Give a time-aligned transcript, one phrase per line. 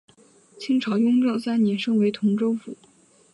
[0.59, 2.75] 清朝雍正三年升为同州府。